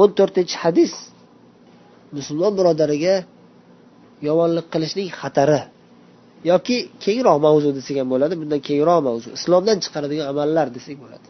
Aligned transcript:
o'n 0.00 0.10
to'rtinchi 0.18 0.56
hadis. 0.64 0.92
Musulmon 2.16 2.52
birodariga 2.58 3.14
yomonlik 4.28 4.66
qilishning 4.72 5.08
xatari. 5.20 5.60
Yoki 6.50 6.76
kengroq 7.04 7.38
mavzu 7.46 7.68
desak 7.78 7.96
ham 8.00 8.08
bo'ladi 8.14 8.34
bundan 8.40 8.60
kengroq 8.68 9.00
mavzu. 9.08 9.28
Islomdan 9.38 9.76
chiqaradigan 9.84 10.26
amallar 10.32 10.66
desak 10.76 10.96
bo'ladi. 11.02 11.28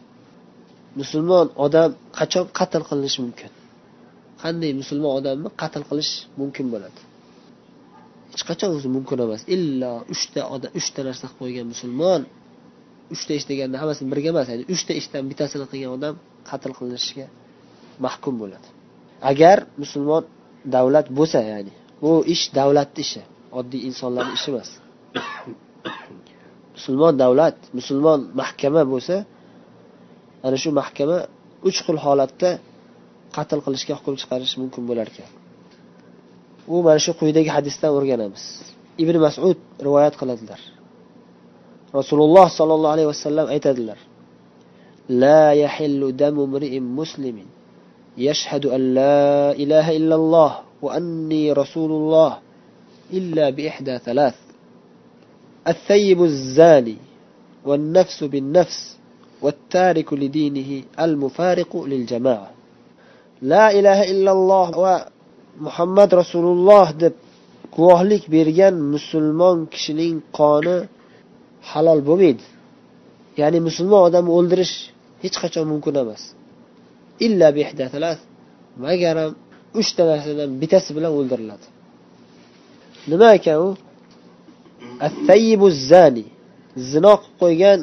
Musulmon 1.01 1.47
odam 1.65 1.91
qachon 2.19 2.45
qatl 2.59 2.83
qilinishi 2.89 3.19
mumkin? 3.25 3.51
Qanday 4.43 4.73
musulmon 4.81 5.13
odamni 5.19 5.49
qatl 5.63 5.83
qilish 5.91 6.13
mumkin 6.41 6.67
bo'ladi? 6.75 7.01
Hech 8.33 8.45
qachon 8.51 8.71
o'zi 8.77 8.89
mumkin 8.97 9.19
emas. 9.27 9.43
Illo 9.55 9.93
uchta 10.15 10.41
odam 10.55 10.71
uchta 10.81 11.01
narsa 11.09 11.25
qilib 11.27 11.39
qo'ygan 11.41 11.67
musulmon 11.73 12.21
uchta 13.15 13.33
ish 13.39 13.47
deganda 13.51 13.77
hammasini 13.81 14.09
birga 14.13 14.29
emas 14.35 14.47
ya'ni 14.53 14.65
uchta 14.75 14.93
ishdan 15.01 15.23
bittasini 15.31 15.67
qilgan 15.73 15.91
odam 15.99 16.15
qatl 16.51 16.71
qilinishga 16.79 17.27
mahkum 18.06 18.34
bo'ladi 18.42 18.68
agar 19.32 19.58
musulmon 19.82 20.24
davlat 20.76 21.08
bo'lsa 21.18 21.40
ya'ni 21.52 21.74
bu 22.04 22.12
ish 22.34 22.44
davlatni 22.60 23.02
ishi 23.06 23.22
oddiy 23.60 23.82
insonlarni 23.90 24.34
ishi 24.40 24.50
emas 24.54 24.70
musulmon 26.76 27.14
davlat 27.24 27.58
musulmon 27.78 28.20
mahkama 28.42 28.82
bo'lsa 28.94 29.16
ana 30.46 30.58
shu 30.64 30.70
mahkama 30.80 31.18
uch 31.68 31.80
xil 31.86 31.98
holatda 32.06 32.50
qatl 33.36 33.60
qilishga 33.66 33.94
hukm 34.00 34.16
chiqarish 34.22 34.54
mumkin 34.62 34.84
bo'lar 34.90 35.08
ekan 35.14 35.30
u 36.74 36.76
mana 36.86 37.00
shu 37.06 37.12
quyidagi 37.20 37.50
hadisdan 37.58 37.92
o'rganamiz 37.98 38.44
ibn 39.04 39.16
masud 39.26 39.58
rivoyat 39.88 40.14
qiladilar 40.22 40.62
rasululloh 42.00 42.46
sollallohu 42.58 42.94
alayhi 42.96 43.10
vasallam 43.14 43.48
aytadilar 43.56 44.00
لا 45.24 45.52
يحل 45.64 46.02
دم 46.22 46.40
امرئ 46.48 46.74
مسلم 46.80 47.38
يشهد 48.19 48.67
أن 48.67 48.95
لا 48.95 49.53
إله 49.53 49.97
إلا 49.97 50.15
الله 50.15 50.53
وأني 50.83 51.53
رسول 51.53 51.91
الله 51.91 52.39
إلا 53.13 53.51
بإحدى 53.51 53.99
ثلاث. 53.99 54.35
الثيب 55.69 56.23
الزاني 56.23 56.97
والنفس 57.65 58.25
بالنفس 58.25 58.97
والتارك 59.43 60.13
لدينه 60.13 60.83
المفارق 61.01 61.77
للجماعة. 61.77 62.51
لا 63.43 63.71
إله 63.79 64.11
إلا 64.13 64.33
الله 64.33 64.67
ومحمد 65.61 66.15
رسول 66.15 66.47
الله 66.57 66.87
deb 67.01 67.15
guvohlik 67.77 68.23
bergan 68.35 68.75
musulmon 68.95 69.67
kishining 69.73 70.17
qoni 70.39 70.77
halol 71.71 72.01
bo'lmaydi. 72.09 72.45
Ya'ni 73.41 73.59
musulmon 73.69 74.01
odamni 74.09 74.31
o'ldirish 74.39 74.75
hech 75.23 75.37
qachon 75.43 75.65
mumkin 75.73 75.95
emas. 76.03 76.38
Illa 77.27 77.49
magaram 78.85 79.33
uchta 79.81 80.03
narsadan 80.11 80.51
bittasi 80.61 80.91
bilan 80.97 81.13
o'ldiriladi. 81.19 81.67
Nima 83.11 83.29
ekan 83.39 83.59
u? 83.67 83.69
Zani 85.91 86.27
zino 86.91 87.13
qilib 87.21 87.37
qo'ygan 87.43 87.79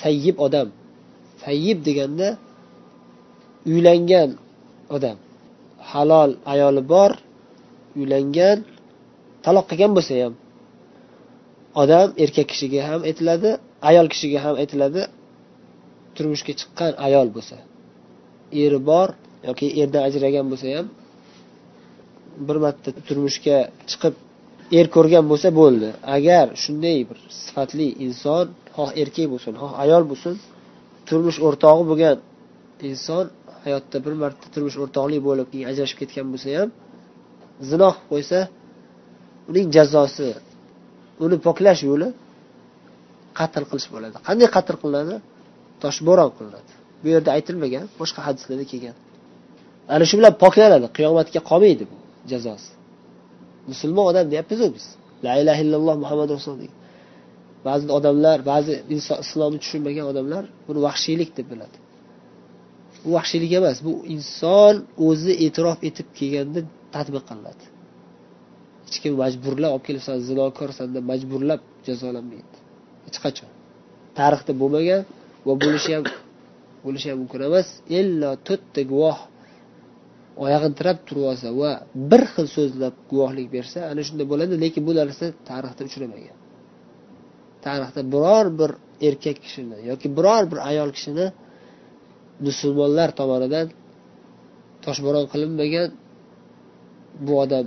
sayyib 0.00 0.36
odam. 0.46 0.68
Sayyib 1.44 1.78
deganda 1.88 2.28
uylangan 3.70 4.30
odam. 4.96 5.16
Halol 5.90 6.30
ayoli 6.52 6.82
bor 6.92 7.10
uylangan 7.98 8.58
taloq 9.44 9.64
qilgan 9.70 9.92
bo'lsa 9.96 10.12
ham. 10.22 10.34
Odam 11.82 12.08
erkak 12.22 12.46
kishiga 12.52 12.80
ham 12.88 13.00
aytiladi 13.08 13.50
ayol 13.88 14.06
kishiga 14.12 14.38
ham 14.44 14.54
aytiladi. 14.62 15.02
Turmushga 16.14 16.52
chiqqan 16.60 16.92
ayol 17.06 17.28
bo'lsa. 17.36 17.56
Eri 18.62 18.78
bor 18.90 19.08
yoki 19.48 19.66
erdan 19.82 20.02
ajragan 20.08 20.46
bo'lsa 20.52 20.66
ham 20.76 20.86
bir 22.46 22.56
marta 22.64 22.90
turmushga 23.08 23.58
chiqib 23.90 24.14
er 24.78 24.86
ko'rgan 24.94 25.24
bo'lsa 25.30 25.48
bo'ldi. 25.60 25.88
Agar 26.16 26.46
shunday 26.62 26.98
bir 27.08 27.18
sifatli 27.42 27.88
inson 28.06 28.46
xoh 28.76 28.90
erkak 29.02 29.26
bo'lsin 29.32 29.52
xoh 29.62 29.72
ayol 29.84 30.02
bo'lsin 30.10 30.34
turmush 31.08 31.38
o'rtog'i 31.46 31.84
bo'lgan 31.90 32.16
inson 32.90 33.24
hayotda 33.64 33.96
bir 34.04 34.14
marta 34.22 34.46
turmush 34.54 34.76
o'rtoqlik 34.82 35.20
bo'lib 35.28 35.46
keyin 35.52 35.66
ajrashib 35.72 35.98
ketgan 36.02 36.26
bo'lsa 36.32 36.48
ham 36.58 36.70
zino 37.70 37.88
qilib 37.94 38.08
qo'ysa 38.12 38.38
uning 39.50 39.66
jazosi 39.76 40.28
uni 41.24 41.36
poklash 41.46 41.82
yo'li 41.88 42.08
qatl 43.38 43.64
qilish 43.70 43.88
bo'ladi. 43.94 44.16
Qanday 44.26 44.48
qatl 44.56 44.76
qilinadi? 44.82 45.16
Toshbo'ron 45.82 46.30
qilinadi. 46.36 46.72
Bu 47.02 47.06
yerda 47.14 47.30
aytilmagan 47.36 47.84
boshqa 48.00 48.20
hadislarda 48.26 48.64
kelgan. 48.72 48.96
Ana 49.94 50.04
shu 50.08 50.14
bilan 50.20 50.34
poklanadi 50.44 50.86
qiyomatga 50.96 51.40
qolmaydi 51.50 51.84
bu 51.90 51.96
jazosi. 52.30 52.70
Musulmon 53.70 54.04
odam 54.10 54.26
deyapmizu 54.32 54.66
biz. 54.76 54.86
La 55.24 55.32
ilaha 55.42 55.60
illalloh 55.64 55.96
muhammad 56.04 56.28
rasululloh 56.36 56.74
ba'zi 57.68 57.84
odamlar 57.98 58.38
ba'zi 58.52 58.74
inson 58.94 59.18
islomni 59.24 59.58
tushunmagan 59.64 60.06
odamlar 60.12 60.44
buni 60.66 60.80
vahshiylik 60.86 61.30
deb 61.38 61.46
biladi. 61.52 61.76
Bu 63.04 63.08
vahshiylik 63.16 63.52
emas 63.60 63.78
bu 63.86 63.92
inson 64.14 64.74
o'zi 65.08 65.32
e'tirof 65.44 65.78
etib 65.88 66.08
kelganda 66.18 66.60
tadbiq 66.94 67.24
qilinadi. 67.28 67.64
Hech 68.86 68.98
kim 69.02 69.12
majburlab 69.22 69.70
olib 69.74 69.84
kelib 69.88 70.02
san 70.08 70.18
zinokorsan 70.28 70.88
deb 70.96 71.04
majburlab 71.10 71.60
jazolanmaydi. 71.86 72.56
Hech 73.06 73.18
qachon. 73.24 73.50
Tarixda 74.18 74.52
bo'lmagan 74.60 75.00
va 75.46 75.52
bo'lishi 75.64 75.90
ham 75.96 76.04
bo'lishi 76.86 77.08
ham 77.10 77.18
mumkin 77.22 77.40
emas. 77.48 77.68
Illo 77.98 78.30
to'rtta 78.46 78.82
guvoh 78.92 79.18
oyog'ini 80.44 80.74
tirab 80.78 80.98
turib 81.08 81.24
olsa 81.30 81.48
va 81.60 81.70
bir 82.10 82.22
xil 82.34 82.46
so'zlab 82.56 82.94
guvohlik 83.10 83.48
bersa 83.56 83.78
ana 83.90 84.02
shunda 84.08 84.24
bo'ladi 84.32 84.54
lekin 84.64 84.82
bu 84.88 84.92
narsa 85.00 85.26
tarixda 85.50 85.82
uchramagan. 85.88 86.36
Tarixda 87.64 88.00
biror 88.14 88.46
bir 88.60 88.70
erkak 89.08 89.36
kishini 89.44 89.78
yoki 89.90 90.06
biror 90.18 90.42
bir 90.50 90.58
ayol 90.70 90.90
kishini 90.96 91.26
musulmonlar 92.46 93.08
tomonidan 93.20 93.66
toshbo'ron 94.84 95.26
qilinmagan 95.32 95.88
bu 97.26 97.32
odam 97.44 97.66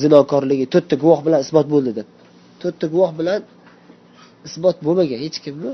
zinokorligi 0.00 0.66
to'rtta 0.74 0.94
guvoh 1.02 1.20
bilan 1.26 1.40
isbot 1.46 1.66
bo'ldi 1.74 1.92
deb. 1.98 2.08
To'rtta 2.62 2.86
guvoh 2.94 3.12
bilan 3.20 3.40
isbot 4.48 4.76
bo'lmagan 4.86 5.18
hech 5.24 5.38
kimni 5.44 5.72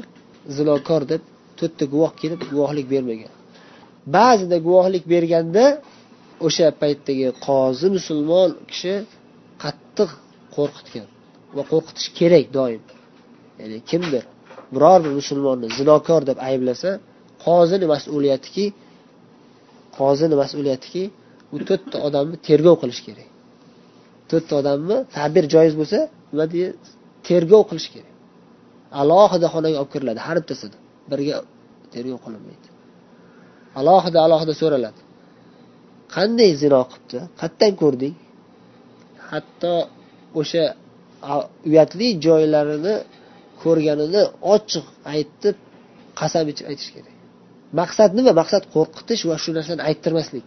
zinokor 0.56 1.02
deb 1.12 1.22
to'rtta 1.60 1.84
guvoh 1.92 2.12
kelib 2.20 2.40
guvohlik 2.52 2.86
bermagan. 2.94 3.32
Ba'zida 4.16 4.56
guvohlik 4.66 5.04
berganda 5.14 5.64
o'sha 6.46 6.66
paytdagi 6.82 7.26
qozi 7.46 7.86
musulmon 7.96 8.50
kishi 8.70 8.94
qattiq 9.62 10.10
qo'rqitgan 10.56 11.08
va 11.56 11.62
qo'rqitish 11.72 12.08
kerak 12.18 12.46
doim. 12.58 12.82
Ya'ni 13.60 13.78
kimdir 13.90 14.24
biror 14.74 14.98
bir 15.04 15.12
musulmonni 15.20 15.66
zinokor 15.78 16.22
deb 16.30 16.38
ayblasa 16.48 16.90
qozini 17.46 17.86
mas'uliyatiki 17.94 18.64
qozini 19.98 20.34
mas'uliyatiki 20.42 21.02
u 21.54 21.56
to'rtta 21.68 21.96
odamni 22.06 22.36
tergov 22.48 22.76
qilish 22.82 23.02
kerak. 23.06 23.28
To'rtta 24.30 24.54
odamni 24.60 24.96
ta'bir 25.16 25.44
joiz 25.54 25.74
bo'lsa 25.80 25.98
nima 26.32 26.44
deydi 26.52 26.68
tergov 27.28 27.62
qilish 27.70 27.88
kerak. 27.94 28.14
Alohida 29.00 29.46
xonaga 29.54 29.76
olib 29.82 29.90
kiriladi 29.94 30.20
har 30.26 30.36
bittasini 30.42 30.78
birga 31.10 31.36
tergov 31.92 32.18
qilinmaydi. 32.24 32.68
Alohida 33.80 34.18
alohida 34.26 34.54
so'raladi. 34.62 35.00
Qanday 36.14 36.50
zino 36.62 36.80
qilibdi? 36.90 37.18
Qayerdan 37.40 37.72
ko'rding? 37.82 38.14
Hatto 39.30 39.74
o'sha 40.40 40.64
uyatli 41.68 42.08
joylarini 42.26 42.94
ko'rganini 43.62 44.22
ochiq 44.54 44.86
aytib 45.14 45.56
qasam 46.20 46.44
ichib 46.52 46.66
aytish 46.70 46.90
kerak. 46.96 47.14
Maqsad 47.80 48.10
nima? 48.18 48.32
Maqsad 48.40 48.64
qo'rqitish 48.74 49.22
va 49.30 49.36
shu 49.42 49.50
narsani 49.58 49.82
ayttirmaslik. 49.88 50.46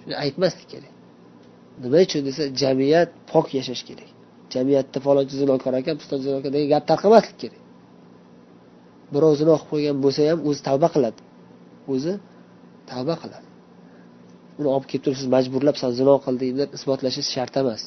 Shuni 0.00 0.14
aytmaslik 0.24 0.68
kerak. 0.74 0.92
Nima 1.82 1.98
uchun 2.06 2.22
desa 2.28 2.42
jamiyat 2.62 3.10
pok 3.30 3.46
yashash 3.58 3.82
kerak. 3.88 4.10
Jamiyatda 4.54 4.98
falonchi 5.06 5.34
zinokor 5.42 5.72
ekan 5.80 5.96
piston 6.00 6.18
zinokor 6.26 6.50
degan 6.54 6.68
gap 6.74 6.84
tarqamaslik 6.90 7.36
kerak. 7.42 7.63
Birov 9.12 9.32
zino 9.40 9.54
qilib 9.56 9.68
qo'ygan 9.72 9.96
bo'lsa 10.04 10.20
ham 10.30 10.38
o'zi 10.48 10.60
tavba 10.68 10.88
qiladi. 10.94 11.20
O'zi 11.92 12.12
tavba 12.90 13.14
qiladi. 13.22 13.46
Uni 14.58 14.68
olib 14.74 14.86
kelib 14.90 15.02
turib 15.04 15.18
siz 15.20 15.28
majburlab 15.36 15.76
san 15.82 15.90
zino 16.00 16.14
qilding 16.24 16.52
deb 16.60 16.70
isbotlashingiz 16.78 17.28
shart 17.34 17.54
emas. 17.62 17.82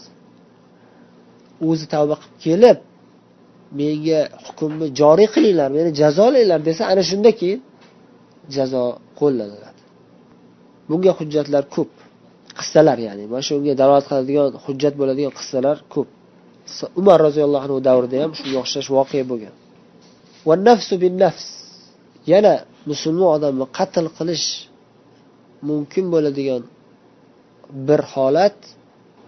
O'zi 1.69 1.85
tavba 1.93 2.15
qilib 2.21 2.37
kelib 2.45 2.77
menga 3.79 4.19
hukmni 4.45 4.87
joriy 4.99 5.27
qilinglar 5.35 5.69
meni 5.77 5.89
jazolanglar 6.01 6.59
desa 6.69 6.83
ana 6.91 7.03
shunda 7.09 7.31
keyin 7.39 7.59
jazo 8.55 8.83
qo'llaniladi. 9.19 9.81
Bunga 10.89 11.11
hujjatlar 11.19 11.63
ko'p. 11.75 11.91
Qissalar 12.59 12.97
ya'ni 13.07 13.23
mana 13.31 13.43
shunga 13.49 13.73
dalolat 13.81 14.05
qiladigan 14.09 14.47
hujjat 14.65 14.93
bo'ladigan 14.99 15.33
qissalar 15.39 15.77
ko'p. 15.93 16.09
Umar 17.01 17.17
roziyallohu 17.27 17.63
anhu 17.67 17.77
davrida 17.89 18.17
ham 18.23 18.31
shunga 18.39 18.57
o'xshash 18.63 18.89
voqea 18.97 19.23
bo'lgan. 19.31 19.53
Va 20.47 20.55
nafsu 20.67 20.93
bin 21.03 21.13
nafs 21.23 21.47
yana 22.31 22.53
musulmon 22.89 23.29
odamni 23.37 23.65
qatl 23.77 24.05
qilish 24.17 24.47
mumkin 25.69 26.05
bo'ladigan 26.13 26.61
bir 27.87 28.01
holat 28.13 28.57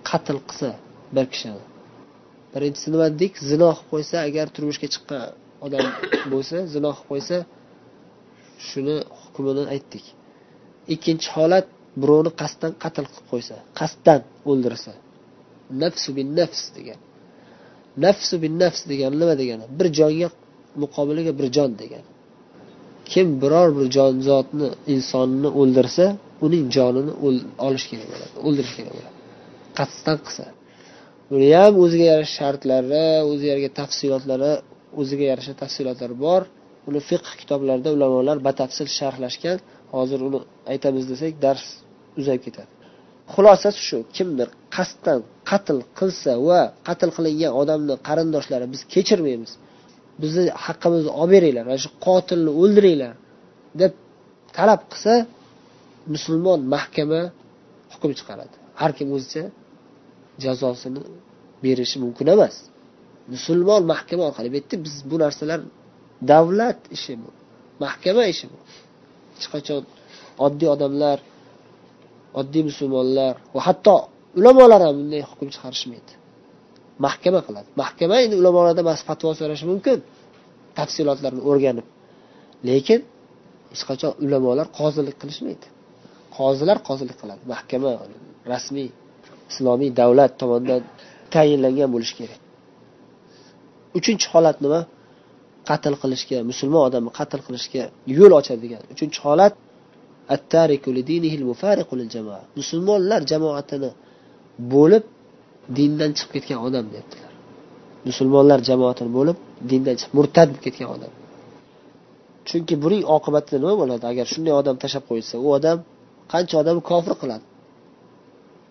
qatl 0.09 0.37
qilsa 0.47 0.69
bir 1.15 1.25
kishini. 1.33 1.61
Birinchisi 2.53 2.87
nima 2.93 3.07
dedik? 3.15 3.33
Zino 3.51 3.69
qilib 3.77 3.87
qo'ysa 3.91 4.15
agar 4.27 4.45
turmushga 4.55 4.87
chiqqan 4.93 5.21
odam 5.65 5.85
bo'lsa 6.33 6.57
zino 6.73 6.91
qilib 6.97 7.07
qo'ysa 7.11 7.37
shuni 8.67 8.97
hukmini 9.21 9.63
aytdik. 9.73 10.05
Ikkinchi 10.93 11.27
holat 11.35 11.65
birovni 12.01 12.31
qasddan 12.41 12.71
qatl 12.83 13.05
qilib 13.11 13.27
qo'ysa 13.31 13.55
qasddan 13.79 14.21
o'ldirsa. 14.49 14.93
Nafsu 15.81 16.09
bin 16.17 16.27
nafs 16.39 16.63
degan. 16.77 16.99
Nafsu 18.05 18.35
bin 18.43 18.53
nafs 18.63 18.81
degani 18.91 19.15
nima 19.21 19.35
degani? 19.41 19.65
Bir 19.77 19.87
jonga 19.99 20.29
muqobiliga 20.83 21.31
bir 21.39 21.47
jon 21.55 21.71
degan. 21.81 22.05
Kim 23.11 23.27
biror 23.41 23.69
bir 23.77 23.87
jonzotni 23.97 24.67
insonni 24.93 25.49
o'ldirsa 25.61 26.05
uning 26.45 26.65
jonini 26.75 27.11
olish 27.67 27.85
kerak 27.91 28.07
bo'ladi 28.13 28.35
o'ldirish 28.47 28.73
kerak 28.77 28.93
bo'ladi. 28.97 29.15
Qasddan 29.79 30.17
qilsa 30.25 30.45
buni 31.31 31.47
ham 31.59 31.73
o'ziga 31.83 32.05
yarasha 32.13 32.35
shartlari 32.39 33.05
o'ziga 33.31 33.49
yarasha 33.53 33.71
tafsilotlari 33.81 34.51
o'ziga 35.01 35.25
yarasha 35.31 35.53
tafsilotlari 35.61 36.15
bor. 36.25 36.41
Uni 36.89 37.01
fiqh 37.09 37.31
kitoblarida 37.41 37.89
ulamolar 37.97 38.37
batafsil 38.47 38.87
sharhlashgan. 38.99 39.57
Hozir 39.95 40.19
uni 40.27 40.39
aytamiz 40.71 41.05
desak 41.11 41.33
dars 41.45 41.65
uzayib 42.19 42.43
ketadi. 42.47 42.69
Xulosasi 43.33 43.79
shu 43.89 43.97
kimdir 44.17 44.47
qasddan 44.75 45.19
qatl 45.49 45.77
qilsa 45.99 46.31
va 46.47 46.61
qatl 46.87 47.09
qilingan 47.17 47.51
odamni 47.61 47.95
qarindoshlari 48.07 48.65
biz 48.73 48.81
kechirmaymiz. 48.93 49.51
Bizni 50.21 50.43
haqqimizni 50.65 51.11
olib 51.21 51.31
beringlar 51.35 51.63
mana 51.69 51.79
shu 51.83 51.89
qotilni 52.05 52.51
o'ldiringlar 52.61 53.13
deb 53.81 53.93
talab 54.57 54.81
qilsa 54.91 55.13
musulmon 56.13 56.59
mahkama 56.75 57.21
hukm 57.93 58.11
chiqaradi. 58.19 58.55
Har 58.79 58.91
kim 58.97 59.07
o'zicha 59.15 59.43
jazosini 60.43 61.01
berishi 61.63 61.97
mumkin 62.03 62.27
emas. 62.35 62.55
Musulmon 63.33 63.81
mahkama 63.93 64.23
orqali 64.29 64.47
bu 64.53 64.57
yerda 64.59 64.75
biz 64.85 64.95
bu 65.09 65.15
narsalar 65.23 65.59
davlat 66.31 66.79
ishi 66.95 67.13
bu 67.21 67.29
mahkama 67.83 68.23
ishi 68.33 68.45
bu. 68.51 68.57
Hech 69.35 69.47
qachon 69.53 69.81
oddiy 70.45 70.69
odamlar 70.75 71.17
oddiy 72.39 72.63
musulmonlar 72.69 73.33
va 73.55 73.61
hatto 73.67 73.95
ulamolar 74.39 74.81
ham 74.85 74.95
bunday 74.99 75.21
hukm 75.29 75.47
chiqarishmaydi. 75.53 76.11
Mahkama 77.05 77.39
qiladi. 77.47 77.67
Mahkama 77.81 78.15
endi 78.23 78.35
ulamolardan 78.41 78.85
fatvo 79.09 79.29
so'rashi 79.39 79.65
mumkin. 79.71 79.97
Tafsilotlarni 80.77 81.41
o'rganib. 81.49 81.87
Lekin 82.67 82.99
hech 83.71 83.83
qachon 83.89 84.11
ulamolar 84.25 84.67
qozilik 84.79 85.15
qilishmaydi. 85.21 85.67
Qozilar 86.37 86.77
qozilik 86.87 87.17
qiladi. 87.21 87.41
Mahkama 87.53 87.91
rasmiy 88.53 88.89
islomiy 89.51 89.89
davlat 90.01 90.31
tomonidan 90.41 90.81
tayinlangan 91.33 91.89
bo'lishi 91.95 92.15
kerak. 92.19 92.39
Uchinchi 93.99 94.27
holat 94.33 94.57
nima? 94.65 94.81
Qatl 95.69 95.95
qilishga 96.01 96.37
musulmon 96.51 96.81
odamni 96.87 97.11
qatl 97.19 97.39
qilishga 97.47 97.83
yo'l 98.17 98.31
ochadigan 98.39 98.81
uchinchi 98.93 99.19
holat 99.25 99.53
musulmonlar 102.59 103.21
jamoatini 103.31 103.89
bo'lib 104.73 105.03
dindan 105.77 106.11
chiqib 106.17 106.31
ketgan 106.35 106.59
odam 106.67 106.85
deyaptilar. 106.91 107.31
Musulmonlar 108.09 108.59
jamoatini 108.69 109.11
bo'lib 109.17 109.37
dindan 109.71 109.95
chiqib 109.99 110.13
murtad 110.19 110.47
bo'lib 110.49 110.63
ketgan 110.67 110.89
odam. 110.95 111.11
Chunki 112.49 112.75
buning 112.83 113.03
oqibatida 113.15 113.57
nima 113.63 113.75
bo'ladi? 113.81 114.03
Agar 114.11 114.25
shunday 114.33 114.53
odam 114.61 114.75
tashlab 114.83 115.03
qo'yilsa 115.09 115.35
u 115.45 115.47
odam 115.57 115.77
qancha 116.33 116.55
odamni 116.61 116.81
kofir 116.91 117.13
qiladi? 117.21 117.45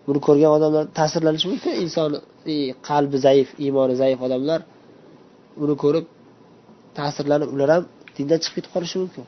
Buni 0.07 0.19
ko'rgan 0.27 0.51
odamlar 0.57 0.83
ta'sirlanishi 0.99 1.47
mumkin. 1.51 1.73
Inson 1.85 2.11
e, 2.53 2.55
qalbi 2.89 3.17
zaif 3.25 3.47
iymoni 3.65 3.95
zaif 4.01 4.19
odamlar 4.27 4.59
uni 5.63 5.75
ko'rib 5.83 6.05
ta'sirlanib 6.97 7.49
ular 7.55 7.69
ham 7.75 7.83
dindan 8.15 8.39
chiqib 8.43 8.55
ketib 8.57 8.71
qolishi 8.75 8.97
mumkin. 9.03 9.25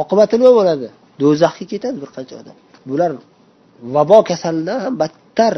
Oqibati 0.00 0.34
nima 0.40 0.52
bo'ladi? 0.58 0.86
Do'zaxga 1.22 1.64
ketadi 1.72 1.96
bir 2.02 2.10
qancha 2.16 2.34
odam. 2.42 2.56
Bular 2.90 3.10
vabo 3.94 4.18
kasalidan 4.30 4.78
ham 4.84 4.94
battar 5.02 5.54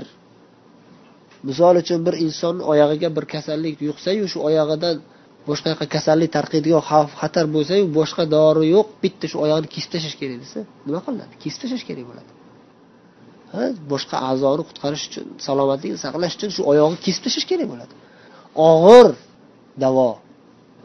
misol 1.48 1.74
uchun 1.82 2.00
bir 2.06 2.14
insonni 2.26 2.62
oyog'iga 2.72 3.08
bir 3.16 3.24
kasallik 3.34 3.76
yuqsayu 3.88 4.24
shu 4.32 4.38
oyog'idan 4.48 4.96
boshqa 5.48 5.70
kasallik 5.94 6.30
tarqaydigan 6.36 6.82
xavf 6.90 7.10
xatar 7.22 7.46
bo'lsayu 7.54 7.84
boshqa 7.98 8.24
dori 8.34 8.64
yo'q 8.74 8.88
bitta 9.02 9.26
shu 9.32 9.36
oyog'ini 9.44 9.68
kesib 9.74 9.90
tashlash 9.94 10.16
kerak 10.20 10.38
desa 10.44 10.60
nima 10.86 11.00
qilinadi? 11.06 11.34
Kesib 11.42 11.58
tashlash 11.62 11.84
kerak 11.88 12.04
bo'ladi. 12.10 12.30
Ha 13.52 13.64
boshqa 13.92 14.16
a'zoni 14.30 14.62
qutqarish 14.68 15.04
uchun 15.08 15.26
salomatligini 15.46 16.00
saqlash 16.06 16.34
uchun 16.38 16.50
shu 16.56 16.62
oyog'ini 16.72 17.00
kesib 17.06 17.22
tashlash 17.26 17.46
kerak 17.50 17.66
bo'ladi. 17.72 17.92
Og'ir 18.70 19.06
davo 19.84 20.08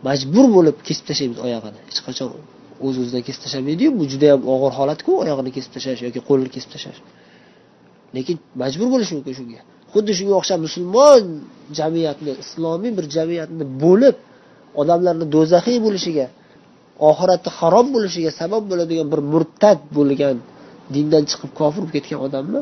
majbur 0.07 0.45
bo'lib 0.55 0.77
kesib 0.87 1.05
tashlaymiz 1.09 1.39
oyog'ini. 1.45 1.79
Hech 1.89 2.01
qachon 2.07 2.29
o'z 2.85 2.95
o'zidan 3.01 3.23
kesib 3.27 3.41
tashlamaydiyu 3.45 3.89
bu 3.99 4.03
juda 4.11 4.25
yam 4.33 4.41
og'ir 4.53 4.71
holatku 4.79 5.11
oyog'ini 5.23 5.51
kesib 5.57 5.71
tashlash 5.75 6.01
yoki 6.07 6.19
qo'lini 6.29 6.49
kesib 6.55 6.69
tashlash. 6.73 6.99
Lekin 8.15 8.35
majbur 8.61 8.87
bo'lish 8.93 9.11
mumkin 9.17 9.33
shunga. 9.39 9.61
Xuddi 9.93 10.11
shunga 10.17 10.35
o'xshab 10.39 10.59
musulmon 10.67 11.23
jamiyatni 11.79 12.31
islomiy 12.43 12.91
bir 12.97 13.05
jamiyatni 13.15 13.65
bo'lib 13.83 14.15
odamlarni 14.81 15.25
do'zaxiy 15.35 15.77
bo'lishiga 15.85 16.27
oxiratni 17.09 17.49
harom 17.59 17.87
bo'lishiga 17.95 18.31
sabab 18.41 18.63
bo'ladigan 18.71 19.07
bir 19.13 19.21
murtad 19.33 19.79
bo'lgan 19.97 20.37
dindan 20.95 21.23
chiqib 21.29 21.51
kofir 21.59 21.81
bo'lib 21.81 21.93
ketgan 21.95 22.19
odamni 22.27 22.61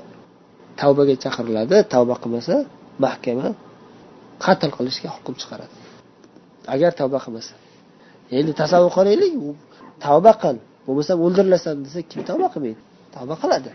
tavbaga 0.82 1.16
chaqiriladi 1.24 1.78
tavba 1.94 2.16
qilmasa 2.22 2.56
mahkama 3.06 3.48
qatl 4.46 4.70
qilishga 4.78 5.10
hukm 5.16 5.34
chiqaradi. 5.42 5.76
Agar 6.74 6.92
tavba 7.00 7.20
qilmasa. 7.26 7.54
Endi 8.38 8.52
tasavvur 8.62 8.92
qilaylik 8.98 9.34
tavba 10.06 10.32
qil 10.44 10.58
bo'lmasam 10.86 11.18
o'ldirilasan 11.26 11.76
desa 11.86 12.00
kim 12.12 12.22
tavba 12.30 12.48
qilmaydi? 12.54 12.82
Tavba 13.16 13.36
qiladi. 13.42 13.70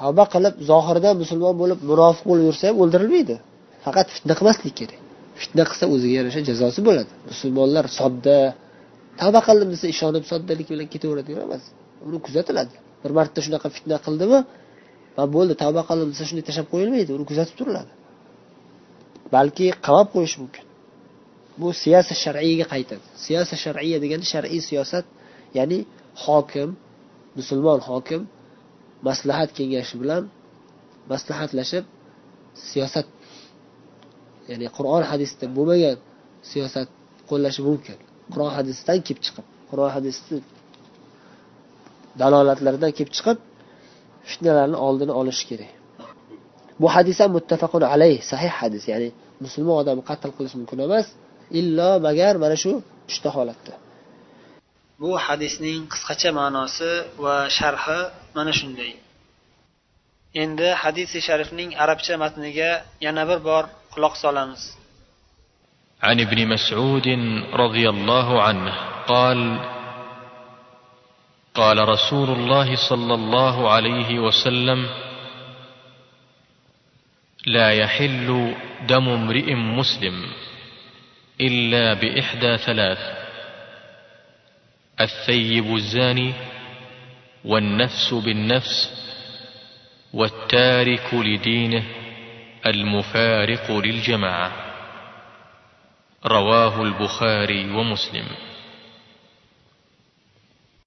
Tavba 0.00 0.24
qilib 0.34 0.54
zohirda 0.70 1.10
musulmon 1.22 1.54
bo'lib 1.62 1.78
munofiq 1.90 2.24
bo'lib 2.30 2.44
yursa 2.48 2.64
ham 2.68 2.76
o'ldirilmaydi. 2.82 3.36
Faqat 3.84 4.06
fitna 4.14 4.34
qilmaslik 4.38 4.74
kerak. 4.80 5.00
Fitna 5.40 5.64
qilsa 5.70 5.84
o'ziga 5.94 6.14
yarasha 6.20 6.40
jazosi 6.50 6.80
bo'ladi. 6.88 7.10
Musulmonlar 7.30 7.84
sodda 7.98 8.36
tavba 9.20 9.40
qildim 9.48 9.68
desa 9.74 9.86
ishonib 9.94 10.24
soddalik 10.30 10.66
bilan 10.72 10.86
ketaveradigan 10.94 11.42
emas. 11.48 11.62
Uni 12.06 12.18
kuzatiladi. 12.26 12.74
Bir 13.02 13.10
marta 13.18 13.38
shunaqa 13.46 13.68
fitna 13.76 13.96
qildimi 14.06 14.38
va 15.16 15.24
bo'ldi 15.36 15.54
tavba 15.62 15.82
qildim 15.88 16.08
desa 16.12 16.24
shunday 16.28 16.44
tashlab 16.48 16.66
qo'yilmaydi 16.72 17.10
uni 17.16 17.24
kuzatib 17.30 17.54
turiladi. 17.60 17.92
Balki 19.34 19.66
qamab 19.86 20.08
qo'yish 20.14 20.36
mumkin. 20.42 20.64
Bu 21.60 21.68
siyosat 21.82 22.18
shar'iyga 22.24 22.66
qaytadi. 22.72 23.04
Siyosat 23.24 23.58
shar'iya 23.64 23.98
degani 24.04 24.24
shar'iy 24.32 24.60
siyosat 24.70 25.04
ya'ni 25.58 25.78
hokim 26.24 26.68
musulmon 27.38 27.80
hokim 27.90 28.22
maslahat 29.06 29.50
kengashi 29.56 29.94
bilan 30.02 30.22
maslahatlashib 31.12 31.84
siyosat 32.70 33.06
ya'ni 34.50 34.66
qur'on 34.76 35.02
hadisda 35.10 35.44
bo'lmagan 35.56 35.96
siyosat 36.50 36.88
qo'llashi 37.30 37.60
mumkin. 37.68 37.98
Qur'on 38.32 38.52
hadisdan 38.58 38.98
kelib 39.06 39.20
chiqib 39.26 39.46
qur'on 39.70 39.90
hadisni 39.96 40.38
dalolatlaridan 42.20 42.92
kelib 42.96 43.12
chiqib 43.16 43.38
fitnalarni 44.30 44.78
oldini 44.86 45.12
olish 45.20 45.42
kerak. 45.50 45.72
Bu 46.80 46.86
hadis 46.96 47.16
ham 47.22 47.30
muttafaqun 47.38 47.82
alayh 47.92 48.18
sahih 48.30 48.52
hadis 48.60 48.84
ya'ni 48.92 49.08
musulmon 49.44 49.76
odamni 49.82 50.02
qatl 50.10 50.30
qilish 50.36 50.54
mumkin 50.60 50.78
emas 50.86 51.06
illo 51.60 51.90
magar 52.06 52.34
mana 52.44 52.56
shu 52.62 52.70
uchta 53.10 53.28
holatda. 53.36 53.74
Bu 55.00 55.10
hadisning 55.26 55.80
qisqacha 55.92 56.30
ma'nosi 56.38 56.92
va 57.24 57.36
sharhi 57.58 58.00
mana 58.36 58.52
shunday 58.60 58.92
endi 60.42 60.68
hadisi 60.82 61.18
sharifning 61.28 61.70
arabcha 61.84 62.14
matniga 62.22 62.70
yana 63.06 63.22
bir 63.30 63.40
bor 63.48 63.64
quloq 63.94 64.14
solamiz 64.24 64.62
عن 66.08 66.20
ابن 66.26 66.38
مسعود 66.54 67.08
رضي 67.62 67.86
الله 67.94 68.28
عنه 68.42 68.74
قال 69.12 69.40
قال 71.54 71.88
رسول 71.88 72.28
الله 72.36 72.68
صلى 72.88 73.14
الله 73.14 73.56
عليه 73.74 74.10
وسلم 74.18 74.80
لا 77.46 77.68
يحل 77.82 78.28
دم 78.88 79.06
امرئ 79.08 79.48
مسلم 79.54 80.16
الا 81.40 81.84
باحدى 81.94 82.52
ثلاث 82.66 83.27
الثيب 85.00 85.76
الزاني 85.76 86.32
والنفس 87.44 88.14
بالنفس 88.14 89.04
والتارك 90.12 91.14
لدينه 91.14 91.84
المفارق 92.66 93.70
للجماعة. 93.70 94.52
رواه 96.26 96.82
البخاري 96.82 97.70
ومسلم. 97.70 98.24